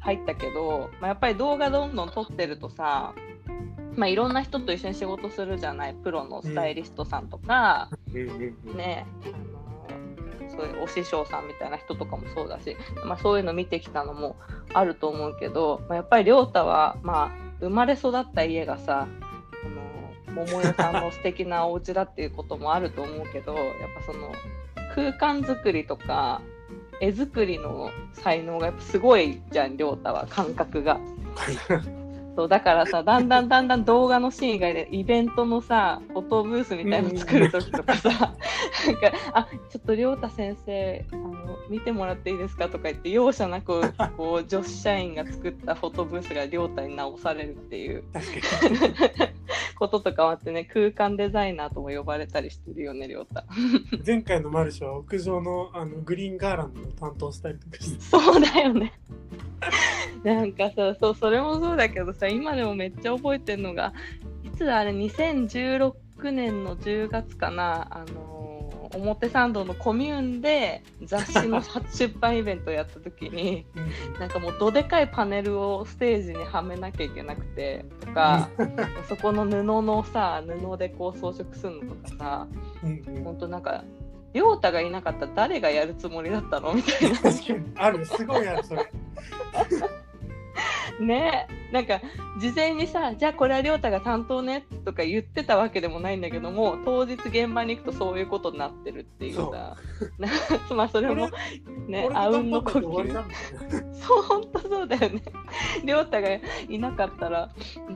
[0.00, 3.14] 入ったけど、まあ、やっぱり動画どんどん撮ってるとさ、
[3.96, 7.90] まあ、いろんな人と一緒に仕事するじゃないプロのスタイリストさんとか、
[8.76, 9.06] ね
[10.50, 14.34] そういうお師匠さんみたいな人とかもそうだし、まあ、そういうの見てきたのも
[14.74, 19.06] あると思うけど、まあ、やっぱり亮太は、まあ、生まれ育った家がさ
[20.34, 23.64] 桃代さんの素敵なお家だっていうこともあると思うけどやっ
[24.06, 24.32] ぱその
[24.94, 26.40] 空間作りとか
[27.00, 30.98] 絵作りの才能がやっぱすごいじゃん亮太は感覚が。
[32.38, 38.36] そうだからさだんだんだんだん動画のシーン以外でイベントのさフォトブースみたいの作る時とかさ、なんか
[39.34, 48.04] 「あちょっと亮太先生あの見てもらっていいですか?」とか言って容赦なくこう女子社員が作ったフォトブースが亮太に直されるっていう
[49.74, 53.42] こととかもあってね空間デザイナーとも呼ばれたりしてるよね亮太。
[54.06, 58.92] 前回のマルシェは屋上のあのグリーンガーランドを担当したりとかしてそうだよね。
[60.22, 63.92] なんかさそうそれもそうだけどさ今でもめっちゃ覚えてるのが
[64.44, 65.92] いつだあれ2016
[66.32, 68.38] 年の10月かなあのー
[68.94, 74.18] 表参道のコミューンで雑誌の初出版イベントをやった時にうん。
[74.18, 78.48] なんかもうどでかいパネルをステージにはめなきゃいけなくてとか
[79.08, 82.46] そこの布のさ布でこう装飾するのとかさ
[83.24, 83.84] 本当なんか
[84.32, 86.74] 亮太がいなかったら誰がやるつもりだったの？
[86.74, 87.18] みたいな。
[87.76, 88.04] ある。
[88.04, 88.90] すごいあるそれ
[91.00, 91.46] ね。
[91.72, 92.00] なんか
[92.40, 99.76] 事前にさじゃあこれは亮太が担当ねとか言ってたわけでもないんだけども当日現場に行くとそういうことになってるっていうさ。
[100.18, 100.28] な
[100.74, 101.28] まあそれも
[101.86, 103.24] ね俺あうんの呼吸。
[103.92, 105.22] そう本当そうだよね。
[105.84, 106.28] 亮太が
[106.68, 107.50] いなかったら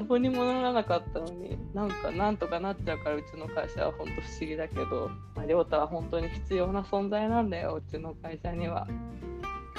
[0.07, 8.87] どうにもならなかったのになんかなんとかなっちゃうからうちの会社は本当不思議だけど、まあ、亮太は本当に必要な存在なんだようちの会社には。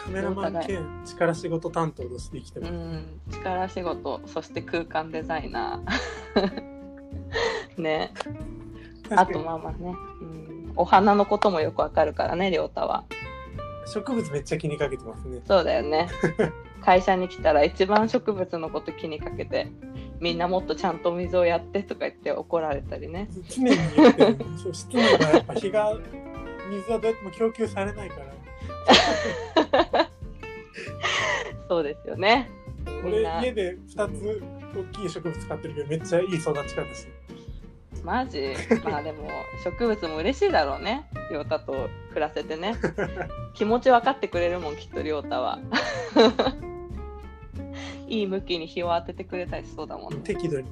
[0.04, 2.74] カメラマン兼力仕事担当として生きてます。
[2.74, 6.74] うん、力仕事そして空間デザイナー。
[7.82, 8.12] ね。
[9.10, 13.06] あとまあまあね、うん、お花のこともよくわかるからね亮太は。
[13.86, 15.42] 植物めっちゃ気にかけてますね。
[15.46, 16.10] そうだよね。
[16.82, 19.72] 会社に来たら一番植物のこと気にかけて
[20.20, 23.30] みんなもっとちゃんと水をやってとか言って怒られたりね。
[23.50, 24.38] 常に言ってる。
[24.74, 25.98] 室内はやっぱ日が
[26.70, 28.26] 水はどうやっても供給されないから
[31.70, 32.50] そうですよね。
[33.06, 33.42] 俺な。
[33.42, 34.44] 家で2つ
[34.76, 36.86] 大きい植物使ってるけどめっちゃいい育ち方してる。
[38.04, 38.54] マジ？
[38.84, 39.30] まあでも
[39.64, 41.10] 植物も嬉しいだろうね。
[41.32, 42.76] 亮太と暮らせてね。
[43.54, 45.60] 気持ち分かってくれるもんきっと亮太は。
[48.08, 50.20] いい向きに日を当ててくれたりしそうだもんね。
[50.24, 50.68] 適度に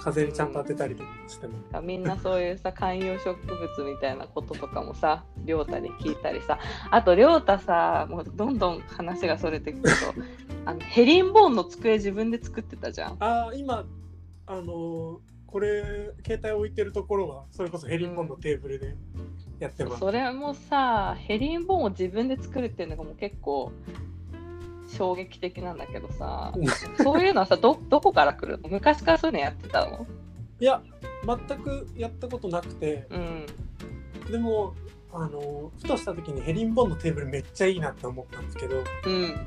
[0.00, 1.54] 風にちゃんと当てたりとかしても。
[1.82, 6.58] みんなそういうさ観葉植物みたいなこととかもさ亮太に聞いたりさ。
[6.90, 9.90] あと亮太さもうどんどん話がそれてくると
[10.66, 13.16] あのヘリンボーンの机自分で作ってたじゃん。
[13.20, 13.84] ああ今
[14.46, 18.94] あのーこれ携帯置いてるところはそれこそヘリンボンのテーブルで
[19.58, 23.72] やってます、それもさヘリンボーンを自分で作るっていうのがもう結構
[24.88, 26.52] 衝撃的なんだけどさ
[27.02, 28.68] そういうのはさどどこから来るの？
[28.68, 30.06] 昔からそういうのやってたの？
[30.60, 30.82] いや
[31.24, 33.06] 全くやったことなくて。
[33.10, 33.46] うん。
[34.30, 34.74] でも
[35.16, 39.46] あのーふとした時にヘリンボンのテーブルめっちゃいいなって思ったんですけどうん。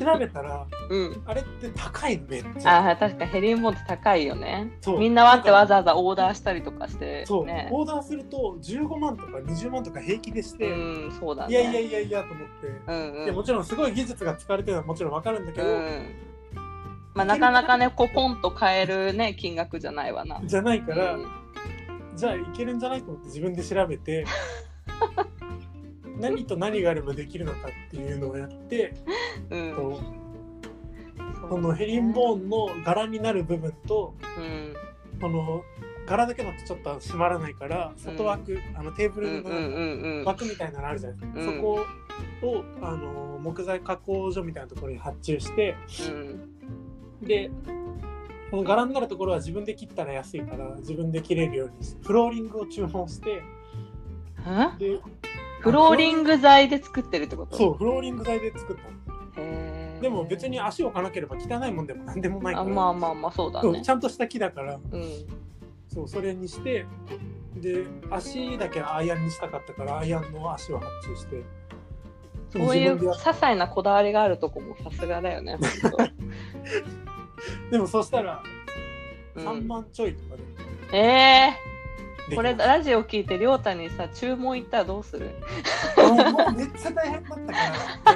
[0.00, 1.22] 調べたらうん。
[1.26, 2.90] あれって高いのめっちゃ。
[2.90, 4.72] あー確かにヘリンボーンって高いよね。
[4.80, 4.98] そう。
[4.98, 7.68] みんなわってわざわざオーダーしたりとかしてそう、ね。
[7.70, 11.52] オーダーすると15万とか20万とか平気でして、うんそうだね。
[11.52, 13.24] いやいやいやいやと思って、うんうん。
[13.24, 16.28] いやもちろんすごい技術が使われてるのはもちろんわかるんだけど、うん。
[17.14, 20.40] まあなかなかねこうポンと買えるね金額じゃないわな。
[20.44, 21.26] じゃないから、うん。
[22.16, 24.24] じゃあいけるんじゃないと思って自分で調べて
[26.20, 28.94] 何と何があればできるのかっていうのをやって、
[29.50, 29.74] うん。
[31.48, 34.74] このヘリンボーンの柄になる部分とうん。
[35.20, 35.64] この
[36.06, 40.24] 柄だけだとちょっと閉まらないから外枠、あのテーブルのうんうんうんうん。
[40.24, 41.56] 枠みたいなのあるじゃないですか、うん。
[41.56, 41.86] そこ
[42.42, 45.76] をあの木材加工所みたいなところに発注して
[46.10, 46.58] うん。
[47.26, 47.50] で
[48.50, 53.42] この柄になるところは自分で切ったら安いから自分で切れるようにフローリングを注文してえ
[54.78, 54.98] で
[55.60, 57.56] フローリング材で作ってるってこと？
[57.56, 58.82] そうフローリング材で作った
[60.00, 63.82] でも別に足を置かなければ汚いもんでも何でもないかあら、まあまあまあそうだね。
[63.82, 64.74] ちゃんとした木だから。
[64.92, 65.02] うん。
[65.88, 66.86] そうそれにして
[67.56, 71.42] で足だけアイアンにしたかったからアイアンの足を発注して。
[72.50, 76.10] そういう些細なこだわりがあるとこもさすがだよね本
[77.70, 78.42] でもそしたら
[79.34, 80.42] 当、う3ん、万ちょいとかで。
[80.98, 81.77] えー、でき
[82.34, 85.30] これラジオ聞いてりょうたにさ注文行ったらどうする？
[86.56, 87.52] めっちゃ大変だった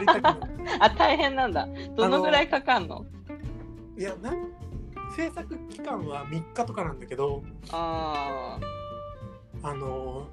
[0.07, 0.38] から
[0.81, 1.68] あ大変なんだ。
[1.96, 3.05] どのぐらいかかんの？
[3.98, 4.48] いやなん
[5.16, 8.59] 制作期間は3日とかなんだけどあ
[9.62, 10.27] あの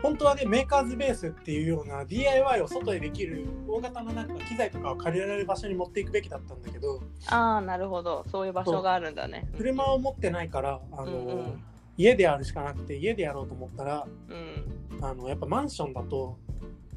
[0.00, 8.24] 本当はねメーカーズベースっていうような DIY を外でできる大型のなんか機材とかを借りられる場所に持っていくべきだったんだけどーあーなるほど。
[8.30, 9.48] そういう場所があるんだね。
[9.56, 11.64] 車を持ってないからあの、うんうん
[11.98, 15.04] 家でやるしかなくて家でやろうと思ったらうん。
[15.04, 16.38] あのやっぱマンションだと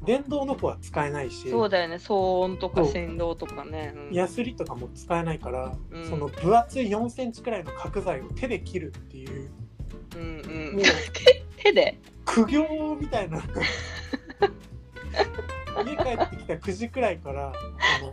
[0.04, 1.48] 電動の子は使えないし。
[1.48, 1.96] そうだよね。
[1.96, 4.14] 騒音とか振動とかね、うん。
[4.14, 6.08] ヤスリとかも使えないから、うん。
[6.08, 9.50] その分厚い4センチくらいの角材を手で切るっていう
[10.16, 10.74] うんうん。
[10.74, 10.82] もう
[11.62, 11.98] 手で？
[12.24, 13.40] 苦行みたいな。
[15.84, 17.52] 家帰ってきた9時くらいからあ
[18.02, 18.12] の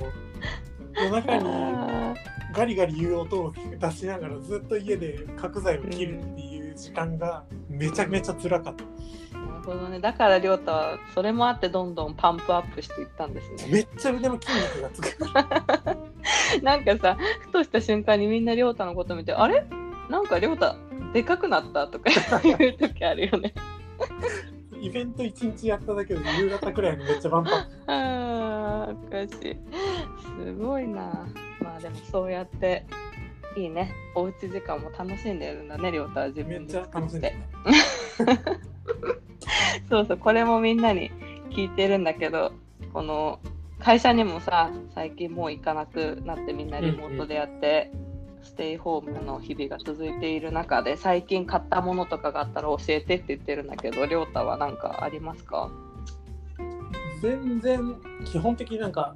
[1.03, 2.13] 夜中にあ
[2.53, 8.87] ガリガリ言う音を出しながらずっと家で角材を切るっていう時間がめちゃめちゃ辛かった、ー
[9.33, 9.99] なるほどね。
[9.99, 13.71] だからりょうたはそれもあってどんどんパンプアップしていったんですね。
[13.71, 15.17] めっちゃ腕の筋肉がつく。
[16.63, 19.63] なんかさふとした瞬間にみんなりょうたのこと見てあれ？
[20.09, 20.75] なんかりょうた
[21.13, 22.09] でかくなったとか
[22.43, 23.53] 言う時あるよね。
[24.81, 27.67] イベント1日やっただけで夕方くらいにめっちゃバンパン
[28.89, 29.57] あーおかしい。
[30.45, 31.27] すごいな。
[31.61, 32.85] まあでもそうやって
[33.57, 33.91] いいね。
[34.15, 36.73] おうち時間も楽しんでるんだねりょうたは自分で。
[36.73, 37.35] 作って
[39.89, 41.11] そうそうこれもみんなに
[41.51, 42.51] 聞いてるんだけど
[42.93, 43.39] この
[43.79, 47.91] 会社にもさ最近もう行かなくなってみんなリモートでやって、
[48.43, 55.71] ステイホームの日々が続いている中で最近買ったものとかがあったら教えてって言ってるんだけどりょうたは何かありますか？
[57.21, 59.15] 全然基本的になんか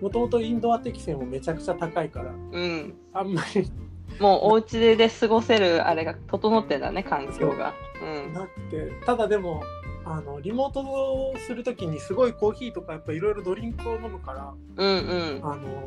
[0.00, 2.94] もともとインドア適性もめちゃくちゃ高いからうん。
[3.12, 3.70] あんまり
[4.18, 7.74] もうお家で過ごせるあれが整ってんだね環境が。
[8.02, 8.32] うん。
[8.32, 9.62] なくてただでも
[10.04, 15.40] ああのリモートをするときにすごいコーヒーとかやっぱいろいろドリンクを飲むからうんうん。
[15.42, 15.84] あの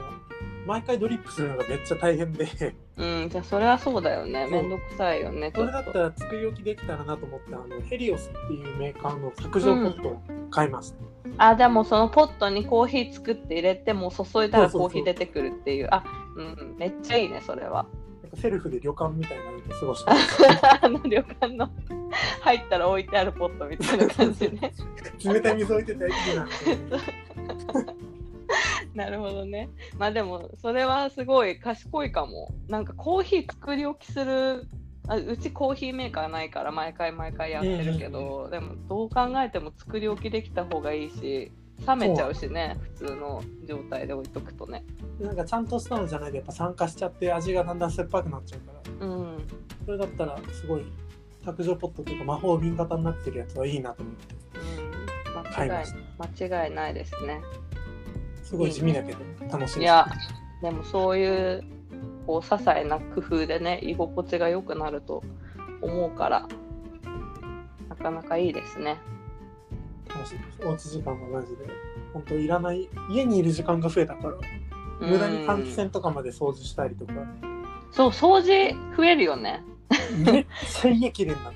[0.66, 2.48] 毎回ドリップするのがめっちゃ大変で。
[2.96, 4.48] うんじゃあそれはそうだよね。
[4.48, 10.22] めんどくさいよねちそれだったら作り置きできたらなと思ってあのヘリオスっていうメーカーの卓上ポットを
[10.52, 10.98] 買いました、
[11.38, 15.88] あでもそのポットにコーヒー作って入れてもう注いだらコーヒー出てくるっていう。
[15.92, 16.04] あ
[16.36, 17.86] うんめっちゃいいねそれは。
[18.22, 20.12] なんかセルフで旅館みたいなので過ごして
[20.82, 21.70] あの旅館の
[22.42, 24.74] 入ったら置いてあるポットみたいな感じね。
[25.24, 26.48] 冷たい水置いてたらいいな
[28.96, 29.70] なるほどね。
[29.98, 32.54] まあでもそれはすごい賢いかも。
[32.68, 34.68] なんかコーヒー作り置きする
[35.08, 41.52] あうちコーヒーメーカーないから毎回毎回やってるけど、でもどう考えても作り置きできた方がいいし
[41.86, 44.86] 冷めちゃうしね普通の状態で置いとくとね。
[45.20, 49.08] なんかちゃんとしたのじゃないとやっぱ酸化しちゃって味がだんだん酸っぱくなっちゃうから。
[49.08, 49.38] うん。
[49.86, 50.86] それだったらすごい
[51.44, 54.36] 卓上ポットというか魔法瓶型になってるやつはいいなと思って。
[54.60, 55.04] うん。
[55.58, 55.88] 間違い
[56.40, 57.42] 間違いないですね
[58.54, 59.20] すごい地味だけど
[59.52, 60.06] 楽しいいや
[60.62, 61.64] でもそういう
[62.28, 65.24] こう些細な工夫でね居心地が良くなると
[65.82, 66.48] 思うから
[67.90, 68.98] なかなかいいですね。
[70.08, 70.68] 楽しいです。
[70.68, 71.68] おうち時間がマジで。
[72.14, 74.34] 本当いらない家にいる時間が増えたから
[75.00, 77.14] 無駄に換気扇とかまで掃除したりとか。
[77.92, 79.64] そう掃除増えるよね。
[80.18, 80.46] めっ
[80.82, 81.54] ちゃ家綺麗になっ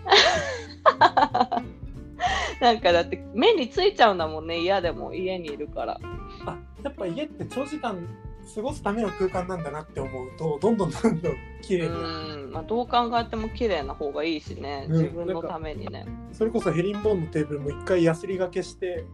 [0.99, 1.63] た
[2.61, 4.59] なんかだって目についちゃうんだもんね。
[4.59, 5.99] 嫌でも家にいるから。
[6.45, 8.07] あやっぱ家って長時間
[8.55, 11.91] 過ごすための空間なんだなって思うとどんどんどんどん綺う麗に。
[11.91, 14.87] なるん、まあ、どう考えても綺麗な方がいいしね。
[14.89, 15.01] うん。
[15.01, 19.05] 自分のためにね、それこそヘリンボーンのテーブルも一回ヤスリがけして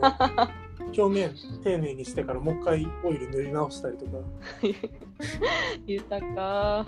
[0.00, 0.48] あの
[0.96, 4.18] 表面丁寧にしてからもう一回オイル塗り直したりとか。
[5.86, 6.86] 豊か。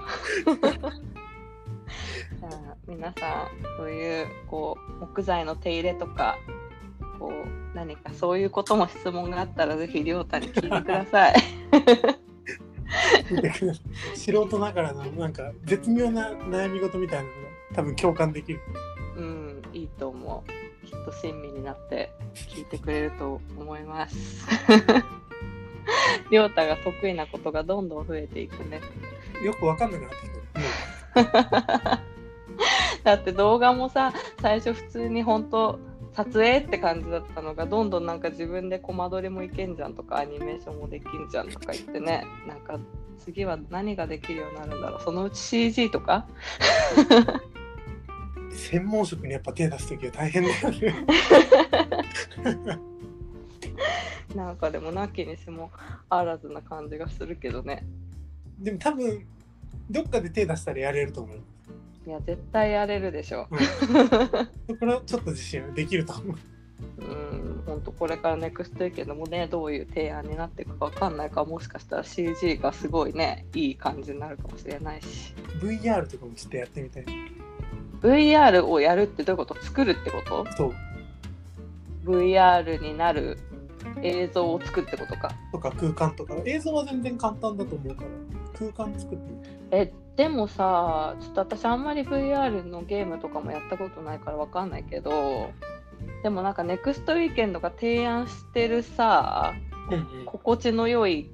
[2.38, 6.38] じゃあ皆さんそういうこう木材の手入れとか
[7.18, 11.34] こう何かそういうことも質問があったらぜひ亮太に聞いてください。
[14.14, 17.36] 素人ながらのなんか絶妙な悩み事みたいなのが
[17.74, 18.60] 多分共感できる。
[19.16, 20.50] うんいいと思う。
[20.86, 24.46] きっと親身になって聞いてくれると思います。
[26.30, 28.80] 亮太が得意なことがどんどん増えていくね。
[29.42, 30.22] よくわかんなくなってき
[31.32, 31.96] たも
[33.06, 35.78] だって動画もさ最初普通に本当
[36.12, 42.24] 撮影って感じだったのがどんどんなんか自分でコマ撮りもいけんじゃんとかアニメーションもできんじゃんとか言ってね。
[42.48, 42.80] なんか
[43.20, 45.00] 次は何ができるようになるんだろう。
[45.00, 46.26] そのうち CG とか？
[48.50, 51.06] う専門職にやっぱ手出す時は大変だよね。
[54.34, 55.70] なんかでもなきにしも
[56.08, 57.86] あらずな感じがするけどね。
[58.58, 59.24] でも多分
[59.90, 61.40] どっかで手出したらやれると思う、
[62.06, 63.48] いや絶対やれるでしょ。
[63.50, 66.36] うん、 これはちょっと自信できると思う。
[66.98, 67.62] うん。
[67.66, 75.34] 本当これからネクストウィーケンドもねどういう提案になっていくかわかんないからもしかしたら CG がすごいねいい感じになるかもしれないし。
[75.60, 77.04] VR とかもちょっとやってみたい。
[78.00, 79.60] VR をやるってどういうこと？
[79.64, 80.46] 作るってこと？
[80.56, 80.74] そう。
[82.04, 83.36] VR になる
[84.02, 85.32] 映像を作ってことか。
[85.50, 86.36] とか空間とか。
[86.44, 88.08] 映像は全然簡単だと思うから。
[88.58, 89.24] 空間作って。
[89.72, 95.50] えでもさちょっと私あんまり VR のゲームとかもやったことないからわかんないけど
[96.22, 99.52] でもなんかネクストウィーケンドが提案してるさ
[100.24, 101.30] 心地の良い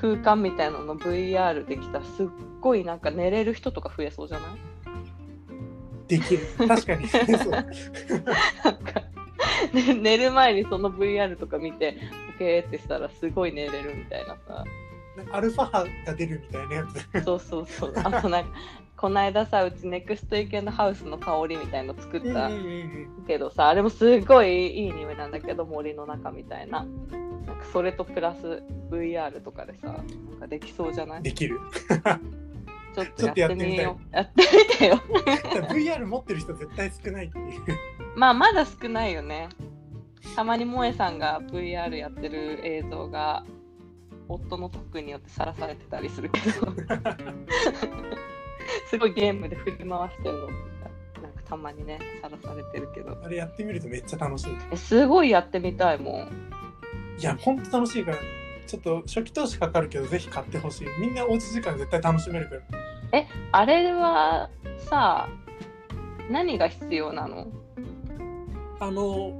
[0.00, 2.26] 空間みたいなの VR できたらすっ
[2.60, 4.50] ごいなんか寝れる人とか増えそうじゃない？
[6.06, 6.46] できる。
[6.68, 7.08] 確かに。
[7.08, 7.50] そう。
[7.50, 7.70] なんか、
[9.72, 11.96] ね寝る前にその VR とか見て
[12.32, 14.64] ポケーってしたらすごい寝れるみたいなさ
[15.32, 17.24] アルファ波が出るみたいなやつ。
[17.24, 17.92] そうそうそう。
[17.96, 18.50] あとなんか
[18.96, 22.50] この間さうちネクストイケンドハウスの香りみたいの作った
[23.26, 26.84] けどさあれもすごいいい匂いなんだけど森の中みたいな。
[27.46, 29.92] なんかそれとプラス VR とかでさな
[30.36, 31.22] んかできそうじゃない？
[31.22, 31.58] できる。
[32.94, 34.16] ちょっとやってみよう。
[34.16, 35.00] やってみてよ。
[35.68, 37.62] VR 持ってる人絶対少ないっていう。
[38.16, 39.48] まあまだ少ないよね。
[40.36, 43.44] たまに萌えさんが VR やってる映像が
[44.34, 46.72] 夫の特によってさらされてたりするけど。
[48.88, 53.18] すごいゲームで振り回してるのなんかたまにねさらされてるけど。
[53.22, 54.52] あれやってみるとめっちゃ楽しい。
[54.70, 56.28] えすごいやってみたいもん
[57.18, 58.16] いやほんと楽しいから
[58.66, 60.88] ちょっと初期投資かかるけどぜひ買ってほしい。
[61.00, 62.62] みんなおうち時間絶対楽しめるから。
[63.52, 65.28] あれはさ
[66.30, 67.48] 何が必要なの？
[68.78, 69.32] あの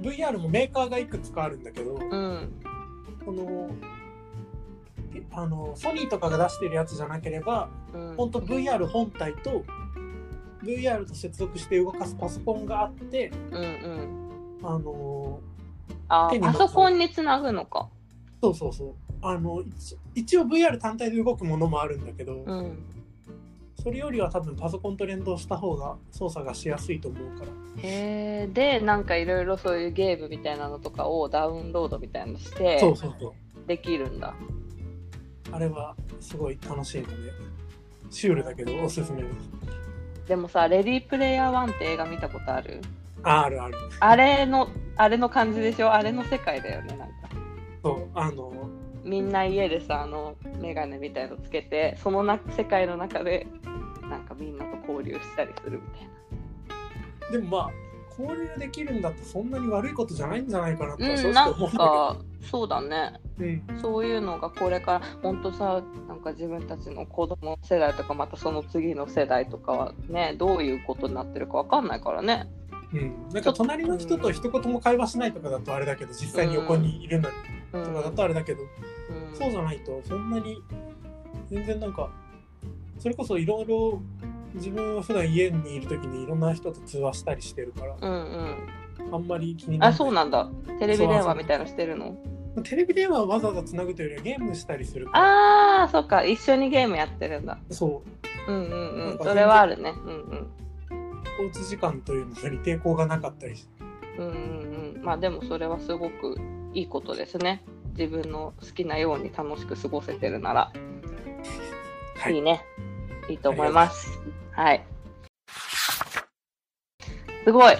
[0.00, 2.52] VR もメーカーがいくつかあるんだけど、うん。
[3.24, 3.97] このえ
[5.32, 9.64] あのソニーとかが出してるやつじゃなければうん本当 VR 本体と
[10.62, 14.18] VR と接続して動かすパソコンがあってうんうん。
[14.62, 15.40] あの
[16.08, 17.88] あパソコンにつなぐのか。
[18.40, 22.78] そうそうそうあの一一応 VR 単体で動くものもあるんだけど、うん。
[23.82, 27.50] それよりは多分パソコンと連動した方が操作がしやすいと思うから
[27.82, 28.48] へえ。
[28.52, 34.34] で、なんかいろいろそういうゲームみたいなのとかをダウンロードみたいなのしてそうそうそうできるんだ。
[35.52, 37.32] あれはすごい楽しいので
[38.10, 39.50] シュールだけどおすすめです
[40.28, 42.82] でもさ、レディープレイヤー1って映画見たことある？
[43.22, 45.90] ああるあるあれの、あれの感じでしょ？
[45.90, 47.14] あれの世界だよね、なんか。
[47.82, 48.68] そうあの
[49.04, 53.46] みんな家でさ、あの、メガネみたいのつけて、そのな世界の中で、
[54.02, 56.08] なんかみんなと交流したりするみたい
[57.30, 57.32] な。
[57.32, 57.70] でもまあ
[58.18, 62.16] 交流できるんだってそんなに悪いことじゃないんじゃないかなとうん、なんか、
[62.50, 63.14] そうだね。
[63.38, 72.48] うん、そういうのがこれから、本当さ、なんか自分たちの子供世代とか、またその次の世代とかはね、どういうことになってるかわかんないからね。
[72.92, 77.36] うん、なんか隣の人と一言も会話しないとかだとあれだけど実際に横にいるのに
[77.74, 77.84] うん。
[77.84, 78.68] とかだとあれだけど、うん
[79.38, 80.60] そうじゃないとそんなに
[81.48, 82.10] 全然なんか
[82.98, 84.02] それこそいろいろ
[84.54, 89.14] 自分は普段家にいる時にいろんな人と通話したりしてるからうんうん。
[89.14, 90.50] あんまり気になあ、らそうなんだ。
[90.78, 92.06] テレビ電話みたいなのしてるの？
[92.56, 96.24] ないテレビ電話はわざわざつなぐというよりはゲームしたりするあー、そっか。
[96.24, 97.58] 一緒にゲームやってるんだ。
[97.70, 98.02] そ
[98.48, 99.18] ううんうんうん。
[99.22, 99.94] それはあるね。
[100.04, 100.50] うんうん。
[101.38, 103.84] 交通時間というのに抵抗がなかったりして
[104.18, 104.32] うんうん
[104.96, 105.02] うん。
[105.04, 106.36] まあでもそれはすごく
[106.74, 107.62] いいことですね。
[107.96, 110.72] 自分の好きなように楽しく過ごせてるなら、、
[112.16, 112.62] はいいいね。
[113.28, 114.18] いいと思います。
[114.52, 114.84] はい。
[117.44, 117.76] すごい。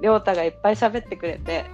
[0.00, 1.64] りょうたがいっぱい喋ってくれて、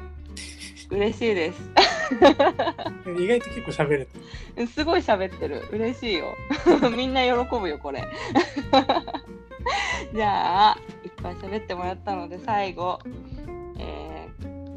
[0.90, 1.70] 嬉しいです。
[3.18, 5.66] 意外と結構喋れてすごい喋ってる。
[5.70, 6.34] 嬉しいよ。
[6.96, 8.04] みんな喜ぶよ、これ。
[10.14, 12.98] じゃあ、いっぱい喋ってもらったので、最後、
[13.78, 14.08] えー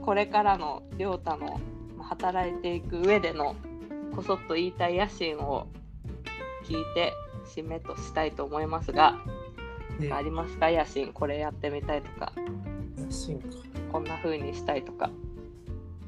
[0.02, 1.60] これからのりょうたの
[1.98, 3.56] まあ働いていく上での
[4.16, 5.68] こそっと言いたい野心を
[6.66, 7.14] 聞いて
[7.56, 9.18] 締めとしたいと思いますが、
[10.00, 10.72] うんありますか？
[10.72, 11.14] 野心。
[11.14, 12.34] これやってみたいとか。
[13.10, 13.48] 進化
[13.92, 15.12] こんな風にしたいとか。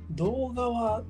[0.10, 1.04] 動画は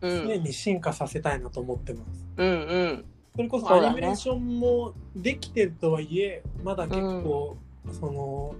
[0.00, 0.28] うん。
[0.28, 3.04] 常に進化させたいなと思ってます、うんうん。
[3.36, 7.56] それこそアニメーションもできてるとはいえまだ結構、
[7.92, 8.54] その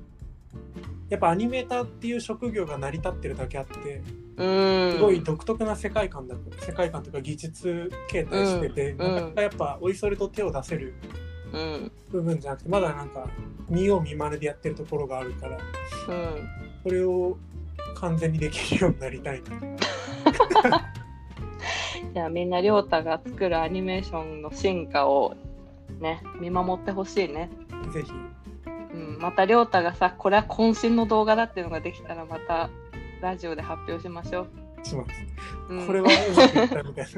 [1.09, 8.99] やっぱアニメーターっていう職業が成り立ってるだけあってうんすごい独特な世界観だ世界観とか技術形態してて、うん。
[8.99, 10.95] なかなかやっぱおいそれと手を出せる
[11.53, 11.93] うん。
[12.11, 13.29] 部分じゃなくてまだなんか
[13.69, 15.59] 見よう見まねでやってるところがあるから
[16.09, 16.49] うん
[16.83, 17.37] それを
[17.97, 20.93] 完全にできるようになりたいな
[22.15, 25.35] じゃあみんなりょうたが作るアニメーションの進化を
[26.01, 27.51] ね見守ってほしいね、
[27.93, 28.13] ぜひ。
[28.95, 32.71] うん、またりょうたがさこれは渾身の動画だっていうのができたらまた
[33.25, 34.43] ラジオで発表しましょ
[34.83, 35.11] う、します、
[35.71, 37.11] うん、これはうまくいったみたいな。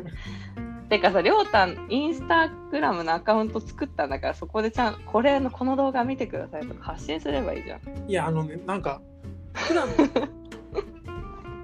[0.89, 7.81] てかさりょうたインスタグラムのアカウント作ったんだからそこでちゃんこれのこの動画見てくださいとか発信すればいいじゃん。
[8.09, 9.01] いやあのねなんか
[9.53, 9.89] 普段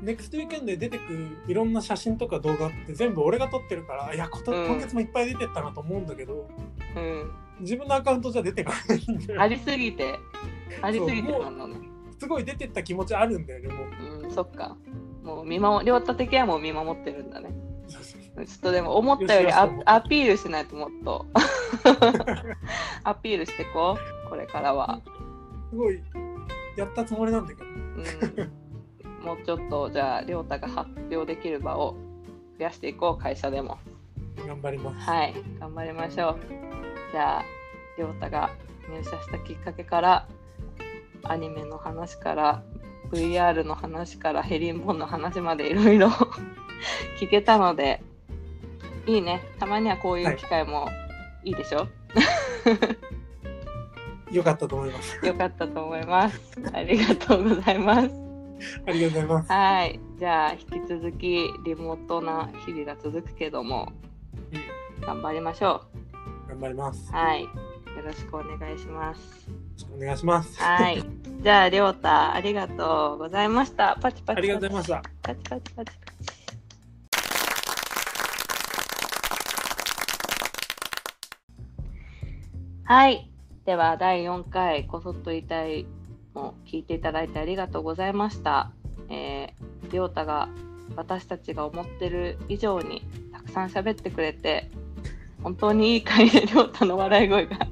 [0.03, 1.03] ネクストウィーケンドで出てく
[1.47, 6.49] いろんな写真とか動画って全部俺が撮ってるからいや今月もいっぱい出てったなと思うんだけど、
[6.97, 7.31] うん。
[7.61, 9.41] 自分のアカウントじゃ出てかないんだよ。
[9.41, 10.19] ありすぎて。
[10.83, 11.77] ありすぎてなんだね。
[12.19, 13.87] すごい出てった気持ちあるんだよねもう。
[13.87, 14.77] うんそっか。
[15.23, 17.51] もう見守りょうた的にはもう見守ってるんだね。
[17.89, 21.27] ちょっとでも思ったよりアアピールしないともっと。
[23.05, 24.23] アピールしてこう。
[24.29, 24.99] これからは、
[25.69, 26.01] すごい
[26.75, 27.65] やったつもりなんだけど。
[27.67, 31.97] うん、もうちょっとじゃあ亮太が発表できる場を
[32.59, 33.77] 増やしていこう会社でも。
[34.47, 35.11] 頑張ります。
[35.11, 35.35] はい。
[35.61, 36.39] 頑張りましょう。
[37.13, 37.45] じゃあ
[37.99, 38.51] 亮太が
[38.89, 40.27] 入社したきっかけから
[41.25, 42.63] アニメの話から
[43.13, 46.09] VR の話からヘリンボンの話までいろいろ
[47.21, 48.03] 聞けたので
[49.07, 49.43] いいね。
[49.59, 50.89] たまにはこういう機会も
[51.45, 51.51] い。
[51.51, 51.89] いでしょ、
[54.31, 55.27] よかったと思います。
[55.27, 56.41] よかったと思います。
[56.73, 58.11] ありがとうございます。
[58.87, 59.53] ありがとうございます。
[59.53, 60.01] はい。
[60.19, 63.93] じゃあ引き続きリモートな日々が続くけども
[65.01, 65.83] 頑張りましょ
[66.49, 67.11] 頑張ります。
[67.11, 67.49] うはい
[67.97, 69.49] よろしくお願いします。
[69.49, 70.59] よろしくお願いします。
[70.61, 71.05] はい。
[71.43, 73.99] じゃありょうたありがとうございました。
[74.01, 75.03] パチパチパチありがとうございました。
[75.23, 75.93] パチパチパチ。
[75.99, 76.33] パチ
[82.85, 83.31] はい。
[83.65, 85.87] では、第4回、こそっと言いたい
[86.35, 88.73] も聞いていただいてありがとうございました。
[89.09, 90.49] えー、りょうたが
[90.97, 94.71] 私たちが思ってる以上にたくさん喋ってくれて、
[95.43, 97.67] 本当にいい回でりょうたの笑い声が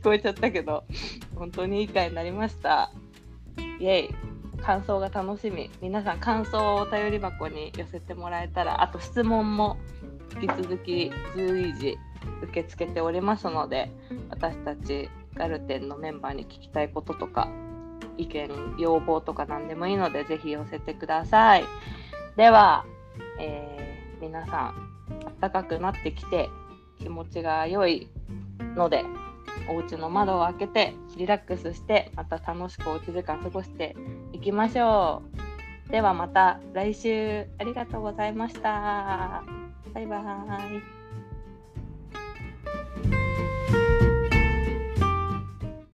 [0.00, 0.84] 聞こえちゃったけど、
[1.36, 2.90] 本当にいい回になりました。
[3.78, 4.30] イエイ。
[4.62, 5.70] 感想が楽しみ。
[5.82, 9.78] 皆さん感想をお便り箱に寄せてもらえたらあと質問も
[10.34, 11.98] 引き続き随時
[12.42, 13.90] 受け付けておりますので
[14.28, 17.48] 私たちガルテンのメンバーに聞きたいこととか
[18.18, 21.64] 意見要望とか何でもいいのでぜひ寄せてください。
[22.36, 22.84] では、
[23.38, 24.90] えー、皆さん
[25.40, 26.50] 暖かくなってきて
[26.98, 28.08] 気持ちが良い
[28.76, 29.04] ので
[29.68, 33.96] お家の窓を開けてリラックスしてまた楽しくおうち時間過ごして
[34.32, 35.22] いきましょ
[35.88, 35.90] う。
[35.90, 37.46] ではまた来週。
[37.58, 39.42] ありがとうございました。
[39.92, 40.99] バイバーイ。